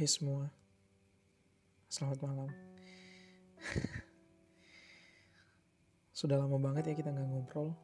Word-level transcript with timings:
Hai 0.00 0.08
semua, 0.08 0.48
selamat 1.92 2.24
malam. 2.24 2.48
Sudah 6.16 6.40
lama 6.40 6.56
banget 6.56 6.88
ya 6.88 6.94
kita 6.96 7.12
nggak 7.12 7.28
ngobrol. 7.28 7.76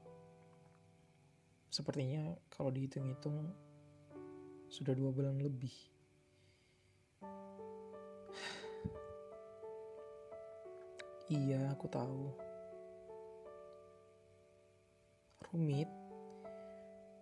Sepertinya 1.68 2.32
kalau 2.48 2.72
dihitung-hitung 2.72 3.52
sudah 4.72 4.96
dua 4.96 5.12
bulan 5.12 5.36
lebih. 5.44 5.76
Iya, 11.28 11.76
aku 11.76 11.84
tahu. 11.92 12.32
Rumit 15.52 15.92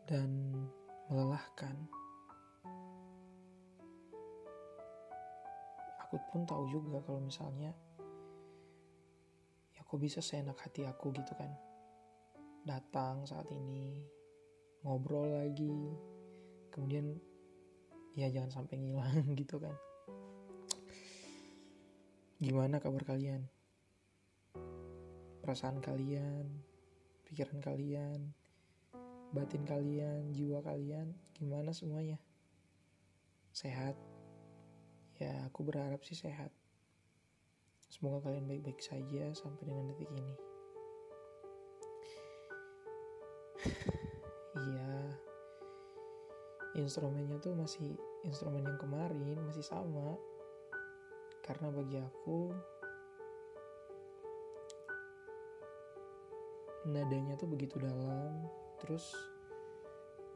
dan 0.06 0.54
melelahkan. 1.10 2.03
Aku 6.14 6.22
pun 6.30 6.46
tahu 6.46 6.70
juga 6.70 7.02
kalau 7.02 7.18
misalnya 7.18 7.74
ya 9.74 9.82
kok 9.82 9.98
bisa 9.98 10.22
seenak 10.22 10.54
hati 10.62 10.86
aku 10.86 11.10
gitu 11.10 11.34
kan. 11.34 11.50
Datang 12.62 13.26
saat 13.26 13.50
ini, 13.50 13.98
ngobrol 14.86 15.26
lagi, 15.26 15.90
kemudian 16.70 17.18
ya 18.14 18.30
jangan 18.30 18.62
sampai 18.62 18.78
ngilang 18.78 19.26
gitu 19.42 19.58
kan. 19.58 19.74
Gimana 22.38 22.78
kabar 22.78 23.02
kalian? 23.02 23.50
Perasaan 25.42 25.82
kalian, 25.82 26.46
pikiran 27.26 27.58
kalian, 27.58 28.30
batin 29.34 29.66
kalian, 29.66 30.30
jiwa 30.30 30.62
kalian, 30.62 31.10
gimana 31.34 31.74
semuanya? 31.74 32.22
Sehat? 33.50 34.13
Ya, 35.22 35.30
aku 35.46 35.62
berharap 35.62 36.02
sih 36.02 36.18
sehat. 36.18 36.50
Semoga 37.86 38.26
kalian 38.26 38.50
baik-baik 38.50 38.82
saja 38.82 39.30
sampai 39.30 39.62
dengan 39.70 39.90
detik 39.94 40.10
ini. 40.10 40.34
Iya, 44.54 45.10
instrumennya 46.78 47.42
tuh 47.42 47.58
masih 47.58 47.98
instrumen 48.22 48.62
yang 48.62 48.78
kemarin, 48.78 49.34
masih 49.50 49.66
sama. 49.66 50.14
Karena 51.42 51.74
bagi 51.74 51.98
aku, 51.98 52.54
nadanya 56.86 57.34
tuh 57.34 57.50
begitu 57.50 57.82
dalam, 57.82 58.46
terus 58.78 59.10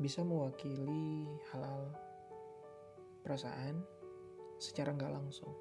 bisa 0.03 0.27
mewakili 0.27 1.31
hal-hal 1.55 1.95
perasaan 3.23 3.98
secara 4.59 4.91
nggak 4.91 5.15
langsung. 5.15 5.55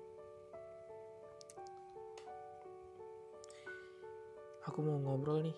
Aku 4.68 4.84
mau 4.84 5.00
ngobrol 5.00 5.48
nih. 5.48 5.58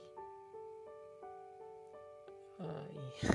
Uh, 2.59 2.86
iya. 2.94 3.31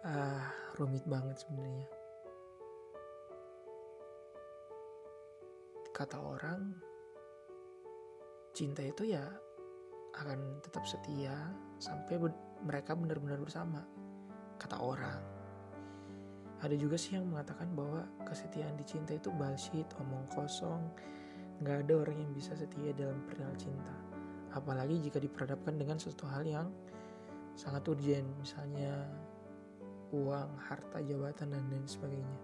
ah, 0.10 0.48
rumit 0.78 1.04
banget 1.04 1.36
sebenarnya. 1.42 1.90
Kata 5.92 6.16
orang, 6.16 6.72
cinta 8.56 8.80
itu 8.80 9.12
ya 9.12 9.28
akan 10.16 10.64
tetap 10.64 10.88
setia 10.88 11.52
sampai 11.76 12.16
mereka 12.64 12.96
benar-benar 12.96 13.36
bersama. 13.42 13.84
Kata 14.56 14.80
orang. 14.80 15.39
Ada 16.60 16.76
juga 16.76 17.00
sih 17.00 17.16
yang 17.16 17.24
mengatakan 17.24 17.72
bahwa 17.72 18.04
kesetiaan 18.28 18.76
di 18.76 18.84
cinta 18.84 19.16
itu 19.16 19.32
bullshit, 19.32 19.88
omong 19.96 20.28
kosong. 20.28 20.92
Nggak 21.64 21.88
ada 21.88 21.94
orang 22.04 22.16
yang 22.20 22.32
bisa 22.36 22.52
setia 22.52 22.92
dalam 22.92 23.16
perihal 23.24 23.52
cinta. 23.56 23.96
Apalagi 24.52 25.00
jika 25.00 25.16
diperhadapkan 25.16 25.80
dengan 25.80 25.96
sesuatu 25.96 26.28
hal 26.28 26.44
yang 26.44 26.68
sangat 27.56 27.84
urgent, 27.88 28.28
misalnya 28.36 29.08
uang, 30.12 30.50
harta, 30.60 31.00
jabatan, 31.00 31.54
dan 31.54 31.64
lain 31.70 31.86
sebagainya. 31.86 32.40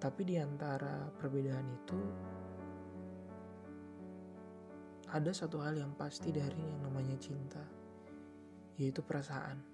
Tapi 0.00 0.22
di 0.24 0.36
antara 0.40 1.08
perbedaan 1.18 1.66
itu, 1.66 2.00
ada 5.10 5.30
satu 5.34 5.58
hal 5.60 5.74
yang 5.74 5.92
pasti 5.98 6.30
dari 6.30 6.62
yang 6.62 6.86
namanya 6.86 7.18
cinta, 7.18 7.60
yaitu 8.78 9.02
perasaan. 9.02 9.69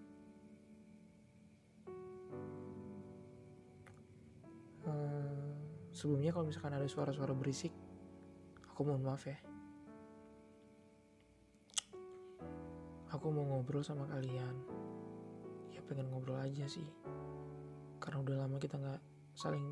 Sebelumnya 5.96 6.28
kalau 6.28 6.44
misalkan 6.44 6.76
ada 6.76 6.84
suara-suara 6.84 7.32
berisik, 7.32 7.72
aku 8.68 8.84
mohon 8.84 9.00
maaf 9.00 9.24
ya. 9.24 9.40
Aku 13.16 13.32
mau 13.32 13.48
ngobrol 13.48 13.80
sama 13.80 14.04
kalian. 14.04 14.60
Ya 15.72 15.80
pengen 15.88 16.12
ngobrol 16.12 16.36
aja 16.36 16.68
sih. 16.68 16.84
Karena 17.96 18.20
udah 18.20 18.36
lama 18.44 18.60
kita 18.60 18.76
nggak 18.76 19.00
saling 19.32 19.64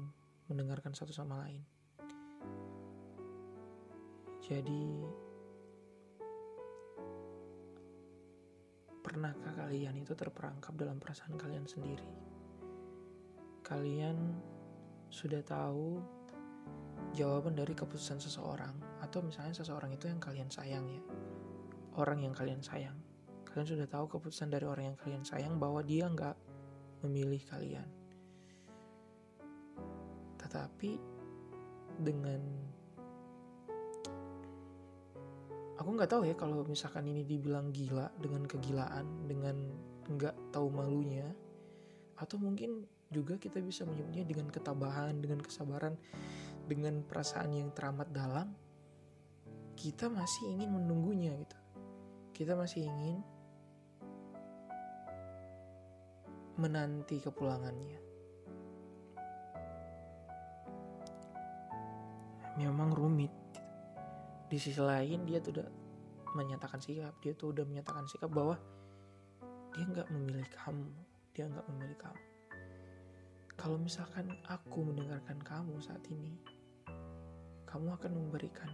mendengarkan 0.48 0.96
satu 0.96 1.12
sama 1.12 1.44
lain. 1.44 1.60
Jadi 4.40 5.04
pernahkah 9.04 9.52
kalian 9.52 10.00
itu 10.00 10.16
terperangkap 10.16 10.72
dalam 10.80 10.96
perasaan 10.96 11.36
kalian 11.36 11.68
sendiri? 11.68 12.08
Kalian 13.60 14.40
sudah 15.14 15.38
tahu 15.46 16.02
jawaban 17.14 17.54
dari 17.54 17.70
keputusan 17.78 18.18
seseorang 18.18 18.74
atau 18.98 19.22
misalnya 19.22 19.54
seseorang 19.54 19.94
itu 19.94 20.10
yang 20.10 20.18
kalian 20.18 20.50
sayang 20.50 20.82
ya 20.90 21.02
orang 21.98 22.26
yang 22.26 22.34
kalian 22.34 22.62
sayang. 22.62 22.96
Kalian 23.46 23.68
sudah 23.70 23.86
tahu 23.86 24.18
keputusan 24.18 24.50
dari 24.50 24.66
orang 24.66 24.94
yang 24.94 24.98
kalian 24.98 25.22
sayang 25.22 25.54
bahwa 25.62 25.78
dia 25.86 26.10
nggak 26.10 26.34
memilih 27.06 27.38
kalian. 27.46 27.86
Tetapi 30.42 30.98
dengan 32.02 32.42
aku 35.78 35.88
nggak 35.94 36.10
tahu 36.10 36.26
ya 36.26 36.34
kalau 36.34 36.66
misalkan 36.66 37.06
ini 37.06 37.22
dibilang 37.22 37.70
gila 37.70 38.10
dengan 38.18 38.42
kegilaan 38.42 39.30
dengan 39.30 39.54
nggak 40.10 40.50
tahu 40.50 40.68
malunya 40.74 41.30
atau 42.18 42.38
mungkin 42.38 42.86
juga 43.12 43.36
kita 43.36 43.60
bisa 43.60 43.84
menyebutnya 43.84 44.24
dengan 44.24 44.48
ketabahan, 44.48 45.14
dengan 45.20 45.40
kesabaran, 45.42 45.94
dengan 46.64 47.04
perasaan 47.04 47.52
yang 47.52 47.68
teramat 47.74 48.08
dalam. 48.10 48.48
Kita 49.74 50.08
masih 50.08 50.54
ingin 50.54 50.70
menunggunya 50.70 51.34
gitu. 51.36 51.58
Kita 52.34 52.56
masih 52.56 52.86
ingin 52.86 53.20
menanti 56.56 57.18
kepulangannya. 57.20 58.00
Memang 62.54 62.94
rumit. 62.94 63.34
Di 64.46 64.58
sisi 64.62 64.78
lain 64.78 65.26
dia 65.26 65.42
udah 65.42 65.66
menyatakan 66.38 66.78
sikap, 66.78 67.18
dia 67.18 67.34
tuh 67.34 67.50
udah 67.50 67.66
menyatakan 67.66 68.06
sikap 68.06 68.30
bahwa 68.30 68.54
dia 69.74 69.82
nggak 69.90 70.06
memilih 70.14 70.46
kamu, 70.62 70.90
dia 71.34 71.50
nggak 71.50 71.66
memilih 71.66 71.98
kamu 71.98 72.33
kalau 73.64 73.80
misalkan 73.80 74.28
aku 74.44 74.84
mendengarkan 74.84 75.40
kamu 75.40 75.80
saat 75.80 76.04
ini, 76.12 76.36
kamu 77.64 77.96
akan 77.96 78.12
memberikan 78.12 78.68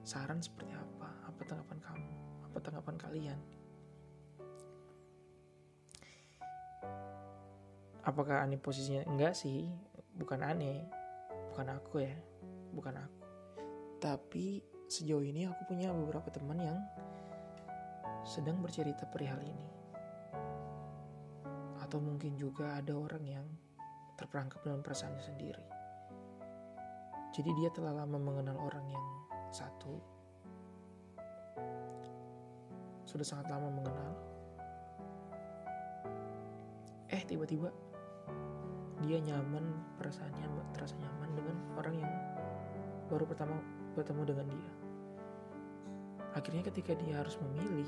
saran 0.00 0.40
seperti 0.40 0.72
apa? 0.72 1.12
Apa 1.28 1.44
tanggapan 1.44 1.84
kamu? 1.84 2.12
Apa 2.48 2.58
tanggapan 2.64 2.96
kalian? 2.96 3.40
Apakah 8.08 8.48
aneh 8.48 8.56
posisinya? 8.56 9.04
Enggak 9.04 9.36
sih, 9.36 9.68
bukan 10.16 10.40
aneh. 10.40 10.88
Bukan 11.52 11.68
aku 11.68 12.08
ya, 12.08 12.16
bukan 12.72 13.04
aku. 13.04 13.20
Tapi 14.00 14.64
sejauh 14.88 15.28
ini 15.28 15.44
aku 15.44 15.60
punya 15.68 15.92
beberapa 15.92 16.32
teman 16.32 16.56
yang 16.56 16.80
sedang 18.24 18.64
bercerita 18.64 19.04
perihal 19.04 19.44
ini. 19.44 19.68
Atau 21.84 22.00
mungkin 22.00 22.40
juga 22.40 22.80
ada 22.80 22.96
orang 22.96 23.28
yang 23.28 23.44
terperangkap 24.14 24.62
dalam 24.62 24.80
perasaannya 24.82 25.22
sendiri. 25.22 25.66
Jadi 27.34 27.50
dia 27.58 27.70
telah 27.74 27.90
lama 27.90 28.14
mengenal 28.14 28.54
orang 28.62 28.86
yang 28.86 29.06
satu. 29.50 29.98
Sudah 33.06 33.26
sangat 33.26 33.50
lama 33.50 33.74
mengenal. 33.74 34.12
Eh 37.10 37.22
tiba-tiba 37.26 37.70
dia 39.02 39.18
nyaman 39.18 39.66
perasaannya 39.98 40.46
terasa 40.74 40.98
nyaman 40.98 41.30
dengan 41.34 41.56
orang 41.78 41.94
yang 41.98 42.12
baru 43.10 43.26
pertama 43.26 43.58
bertemu 43.94 44.22
dengan 44.26 44.46
dia. 44.50 44.72
Akhirnya 46.34 46.66
ketika 46.66 46.98
dia 46.98 47.22
harus 47.22 47.38
memilih, 47.38 47.86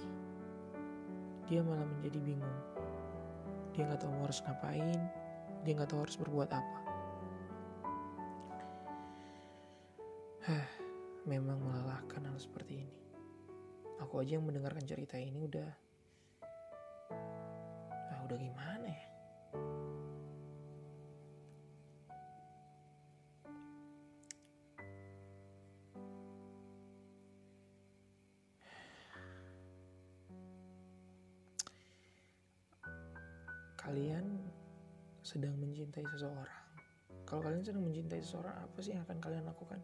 dia 1.51 1.63
malah 1.67 1.87
menjadi 1.87 2.19
bingung. 2.23 2.59
Dia 3.75 3.91
nggak 3.91 4.07
tahu 4.07 4.11
mau 4.15 4.25
harus 4.27 4.39
ngapain, 4.47 5.01
dia 5.63 5.73
nggak 5.73 5.89
tahu 5.89 6.05
harus 6.05 6.19
berbuat 6.21 6.51
apa. 6.51 6.81
Hah, 10.47 10.69
memang 11.27 11.59
melelahkan 11.59 12.23
hal 12.23 12.39
seperti 12.39 12.87
ini. 12.87 12.97
Aku 13.99 14.21
aja 14.21 14.39
yang 14.39 14.47
mendengarkan 14.47 14.85
cerita 14.87 15.17
ini 15.17 15.41
udah, 15.41 15.71
ah 18.13 18.21
udah 18.29 18.39
gimana 18.39 18.87
ya? 18.87 19.07
Kalian 33.81 34.36
sedang 35.27 35.59
mencintai 35.59 36.07
seseorang. 36.07 36.63
Kalau 37.27 37.43
kalian 37.43 37.67
sedang 37.67 37.83
mencintai 37.83 38.23
seseorang, 38.23 38.55
apa 38.55 38.79
sih 38.79 38.95
yang 38.95 39.03
akan 39.03 39.19
kalian 39.19 39.43
lakukan? 39.43 39.83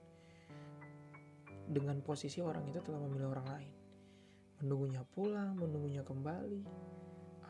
Dengan 1.66 1.98
posisi 2.06 2.38
orang 2.38 2.62
itu 2.70 2.78
telah 2.78 3.02
memilih 3.02 3.34
orang 3.34 3.46
lain. 3.50 3.72
Menunggunya 4.62 5.02
pulang, 5.02 5.58
menunggunya 5.58 6.06
kembali. 6.06 6.62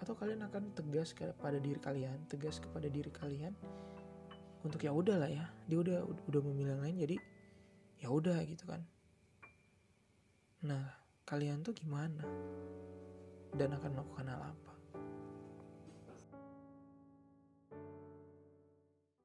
Atau 0.00 0.16
kalian 0.16 0.48
akan 0.48 0.72
tegas 0.72 1.12
kepada 1.12 1.60
diri 1.60 1.76
kalian, 1.76 2.24
tegas 2.32 2.56
kepada 2.56 2.88
diri 2.88 3.12
kalian 3.12 3.52
untuk 4.64 4.80
ya 4.80 4.94
udah 4.94 5.20
lah 5.20 5.30
ya, 5.30 5.44
dia 5.68 5.78
udah 5.84 6.08
udah 6.32 6.40
memilih 6.48 6.78
yang 6.78 6.82
lain 6.82 6.96
jadi 6.96 7.16
ya 8.00 8.08
udah 8.08 8.38
gitu 8.48 8.64
kan. 8.64 8.80
Nah, 10.64 10.96
kalian 11.28 11.60
tuh 11.60 11.76
gimana? 11.76 12.24
Dan 13.52 13.76
akan 13.76 13.90
melakukan 13.92 14.26
hal 14.32 14.42
apa? 14.56 14.71